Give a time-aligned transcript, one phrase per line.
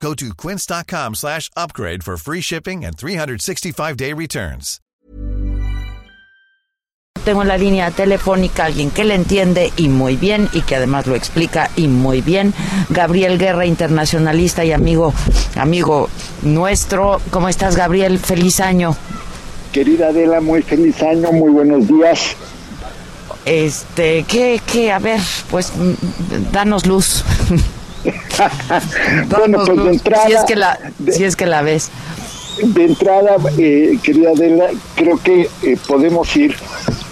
[0.00, 4.80] Go to quince.com slash upgrade for free shipping and 365-day returns.
[7.24, 11.08] Tengo en la línea telefónica alguien que le entiende y muy bien y que además
[11.08, 12.54] lo explica y muy bien.
[12.88, 15.12] Gabriel Guerra, internacionalista y amigo,
[15.56, 16.08] amigo
[16.42, 17.20] nuestro.
[17.30, 18.20] ¿Cómo estás, Gabriel?
[18.20, 18.96] Feliz año.
[19.72, 22.36] Querida Adela, muy feliz año, muy buenos días.
[23.44, 24.92] Este, ¿qué, qué?
[24.92, 25.20] A ver,
[25.50, 27.24] pues, mm, danos luz.
[29.28, 30.26] bueno, pues de entrada...
[30.26, 30.78] Si es que la,
[31.10, 31.90] si es que la ves.
[32.62, 36.56] De entrada, eh, querida Adela, creo que eh, podemos ir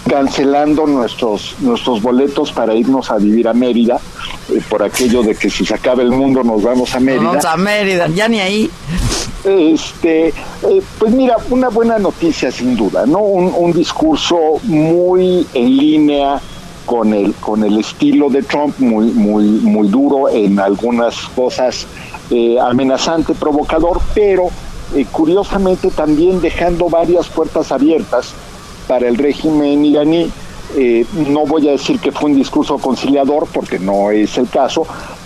[0.09, 3.99] cancelando nuestros nuestros boletos para irnos a vivir a Mérida,
[4.49, 7.23] eh, por aquello de que si se acaba el mundo nos vamos a Mérida.
[7.23, 8.69] Vamos a Mérida, ya ni ahí.
[9.43, 13.19] Este, eh, pues mira, una buena noticia sin duda, ¿no?
[13.19, 16.41] Un, un, discurso muy en línea
[16.85, 21.87] con el con el estilo de Trump, muy muy muy duro en algunas cosas,
[22.29, 24.49] eh, amenazante, provocador, pero
[24.95, 28.33] eh, curiosamente también dejando varias puertas abiertas
[28.87, 30.31] para el régimen iraní.
[30.77, 34.85] Eh, no voy a decir que fue un discurso conciliador, porque no es el caso,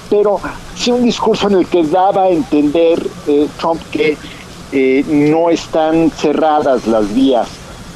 [0.09, 0.39] pero
[0.75, 3.01] sí un discurso en el que daba a entender
[3.57, 4.17] Trump que
[5.07, 7.47] no están cerradas las vías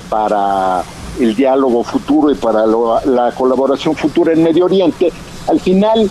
[0.09, 0.83] para
[1.19, 5.11] el diálogo futuro y para lo, la colaboración futura en Medio Oriente.
[5.47, 6.09] Al final,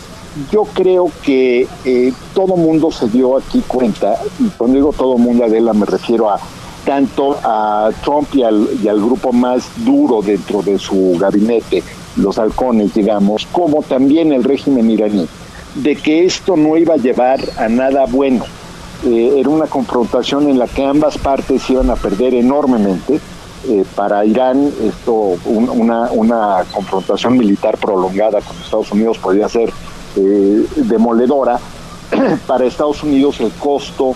[0.50, 5.44] yo creo que eh, todo mundo se dio aquí cuenta, y cuando digo todo mundo,
[5.44, 6.38] Adela, me refiero a
[6.84, 8.66] tanto a Trump y al,
[9.00, 11.82] grupo más duro dentro de su gabinete,
[12.16, 15.26] los halcones, digamos, como también el régimen iraní
[15.74, 18.44] de que esto no iba a llevar a nada bueno.
[19.06, 23.20] Eh, era una confrontación en la que ambas partes iban a perder enormemente.
[23.68, 29.70] Eh, para Irán, esto, un, una, una confrontación militar prolongada con Estados Unidos podría ser
[30.16, 31.60] eh, demoledora.
[32.46, 34.14] para Estados Unidos, el costo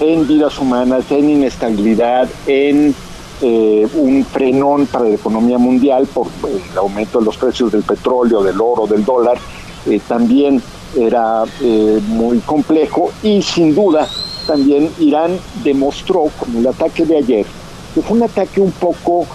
[0.00, 2.94] en vidas humanas, en inestabilidad, en
[3.42, 8.42] eh, un frenón para la economía mundial por el aumento de los precios del petróleo,
[8.42, 9.38] del oro, del dólar,
[9.86, 10.62] eh, también
[10.96, 14.08] era eh, muy complejo y sin duda
[14.46, 17.46] también Irán demostró con el ataque de ayer
[17.94, 19.26] que fue un ataque un poco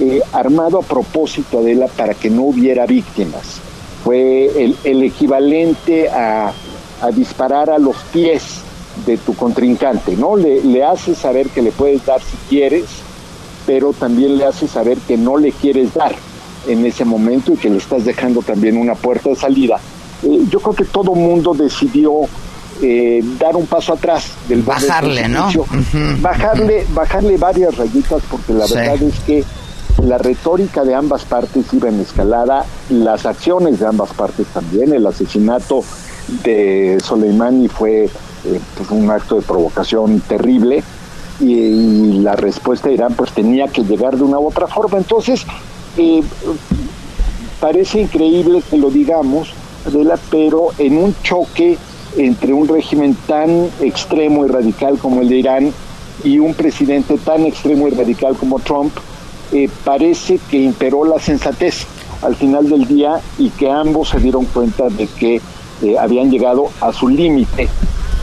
[0.00, 3.60] eh, armado a propósito de la para que no hubiera víctimas.
[4.04, 6.52] Fue el, equivalente a,
[7.00, 8.60] a, disparar a los pies
[9.06, 10.36] de tu contrincante, ¿no?
[10.36, 12.84] Le, le haces saber que le puedes dar si quieres,
[13.66, 16.14] pero también le haces saber que no le quieres dar
[16.66, 19.80] en ese momento y que le estás dejando también una puerta de salida
[20.22, 22.12] eh, yo creo que todo mundo decidió
[22.82, 25.48] eh, dar un paso atrás del bajarle, ¿no?
[25.48, 26.20] Uh -huh.
[26.20, 28.74] Bajarle, bajarle varias rayitas porque la sí.
[28.74, 29.44] verdad es que
[30.02, 35.06] la retórica de ambas partes iba en escalada, las acciones de ambas partes también, el
[35.06, 35.82] asesinato
[36.44, 40.84] de Soleimani fue eh, pues un acto de provocación terrible
[41.40, 44.98] y, y, la respuesta de Irán pues tenía que llegar de una u otra forma.
[44.98, 45.44] Entonces,
[45.96, 46.22] eh,
[47.60, 49.52] parece increíble que lo digamos,
[49.86, 51.78] Adela, pero en un choque
[52.16, 55.72] entre un régimen tan extremo y radical como el de Irán
[56.24, 58.92] y un presidente tan extremo y radical como Trump,
[59.52, 61.86] eh, parece que imperó la sensatez
[62.22, 65.40] al final del día y que ambos se dieron cuenta de que
[65.82, 67.68] eh, habían llegado a su límite.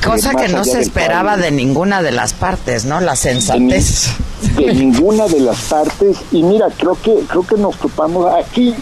[0.03, 2.99] Cosa eh, que no se esperaba de ninguna de las partes, ¿no?
[2.99, 4.09] La sensatez.
[4.57, 6.17] De, de ninguna de las partes.
[6.31, 8.75] Y mira, creo que creo que nos topamos aquí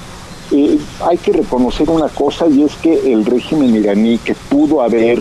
[0.55, 5.19] eh, hay que reconocer una cosa y es que el régimen iraní que pudo haber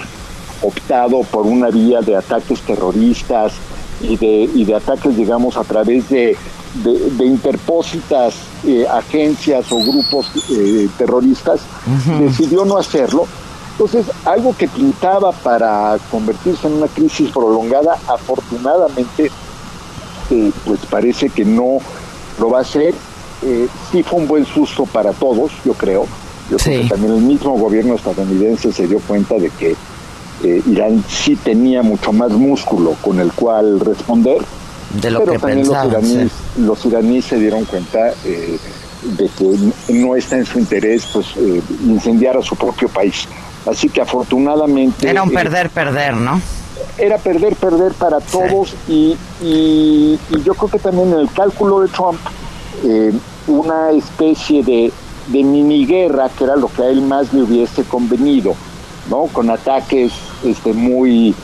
[0.61, 3.55] optado por una vía de ataques terroristas
[4.03, 6.37] y de, y de ataques, digamos, a través de,
[6.85, 8.35] de, de interpósitas
[8.67, 12.19] eh, agencias o grupos eh, terroristas, uh -huh.
[12.19, 13.27] decidió no hacerlo.
[13.73, 19.31] Entonces, algo que pintaba para convertirse en una crisis prolongada, afortunadamente,
[20.67, 21.79] pues parece que no
[22.39, 22.95] lo va a hacer
[23.43, 26.07] eh, sí fue un buen susto para todos, yo creo.
[26.51, 26.65] Yo sí.
[26.65, 29.75] creo que también el mismo gobierno estadounidense se dio cuenta de que
[30.45, 34.43] eh, Irán sí tenía mucho más músculo con el cual responder.
[35.01, 36.63] De lo pero que también pensaban, los, iraníes, sí.
[36.63, 38.59] los iraníes se dieron cuenta eh,
[39.03, 41.27] de que no está en su interés pues
[41.85, 43.27] incendiar a su propio país.
[43.65, 45.09] Así que afortunadamente...
[45.09, 46.41] Era un perder-perder, ¿no?
[46.99, 51.89] era perder, perder para todos y, y, yo creo que también en el cálculo de
[51.89, 52.19] Trump,
[52.85, 53.13] eh,
[53.47, 54.93] una especie de,
[55.29, 58.55] de mini guerra, que era lo que a él más le hubiese convenido,
[59.11, 59.25] ¿no?
[59.33, 60.13] Con ataques
[60.45, 61.35] este, muy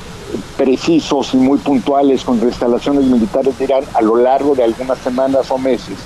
[0.57, 5.51] precisos y muy puntuales contra instalaciones militares de Irán a lo largo de algunas semanas
[5.51, 5.97] o meses,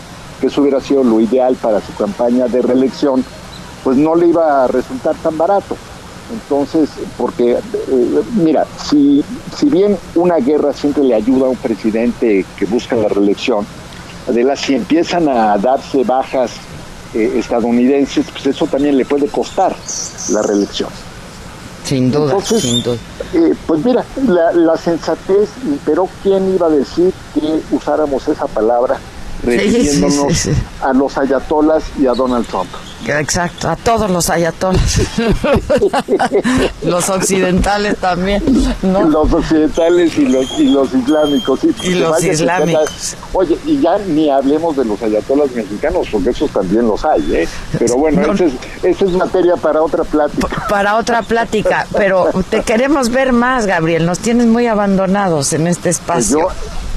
[0.40, 3.24] que eso hubiera sido lo ideal para su campaña de reelección,
[3.82, 5.76] pues no le iba a resultar tan barato.
[6.32, 6.88] Entonces,
[7.18, 9.22] porque, eh, mira, si,
[9.54, 13.66] si bien una guerra siempre le ayuda a un presidente que busca la reelección,
[14.28, 16.52] las si empiezan a darse bajas
[17.14, 19.74] eh, estadounidenses, pues eso también le puede costar
[20.30, 20.90] la reelección.
[21.84, 22.96] Sin duda, sin duda.
[23.34, 25.50] Eh, pues mira, la, la, sensatez,
[25.84, 28.98] pero ¿quién iba a decir que usáramos esa palabra
[29.42, 30.48] refiriéndonos
[30.80, 32.70] a los ayatolas y a Donald Trump?
[33.06, 35.00] Exacto, a todos los ayatolas.
[36.82, 38.42] los occidentales también,
[38.82, 39.04] ¿no?
[39.04, 41.60] Los occidentales y los, y los islámicos.
[41.82, 43.16] y los islámicos.
[43.32, 47.48] oye, y ya ni hablemos de los ayatolas mexicanos, porque esos también los hay, ¿eh?
[47.78, 50.66] Pero bueno, esa, es, es materia para otra plática.
[50.68, 54.06] Para otra plática, pero te queremos ver más, Gabriel.
[54.06, 56.48] Nos tienes muy abandonados en este espacio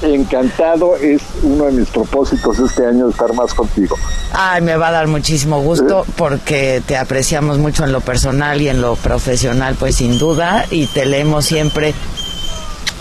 [0.01, 3.97] encantado, es uno de mis propósitos este año estar más contigo.
[4.33, 8.67] Ay, me va a dar muchísimo gusto porque te apreciamos mucho en lo personal y
[8.67, 11.93] en lo profesional, pues sin duda, y te leemos siempre.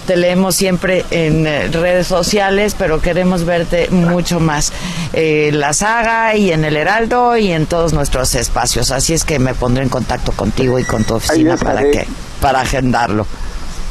[0.07, 4.71] Te leemos siempre en eh, redes sociales, pero queremos verte mucho más
[5.15, 8.91] en la saga y en el Heraldo y en todos nuestros espacios.
[8.91, 12.07] Así es que me pondré en contacto contigo y con tu oficina para que
[12.43, 13.27] para agendarlo.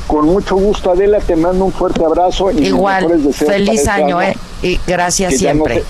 [0.05, 2.51] Con mucho gusto, Adela, te mando un fuerte abrazo.
[2.51, 5.83] Y Igual, feliz este año, eh, y gracias siempre.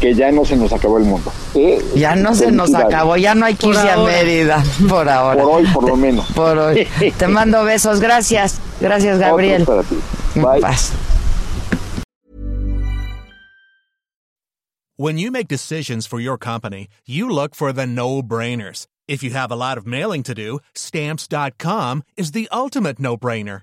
[0.00, 1.32] Que ya no se nos acabó el mundo.
[1.54, 5.42] Eh, ya no se nos acabó, ya no hay que irse a Mérida, por ahora.
[5.42, 6.26] Por hoy, por lo menos.
[6.34, 6.86] Por hoy.
[7.18, 8.60] te mando besos, gracias.
[8.80, 9.64] Gracias, Gabriel.
[9.64, 9.96] Para ti.
[10.34, 10.60] Bye.
[10.60, 10.92] Paz.
[14.96, 18.86] When you make decisions for your company, you look for the no-brainers.
[19.08, 23.62] If you have a lot of mailing to do, stamps.com is the ultimate no brainer.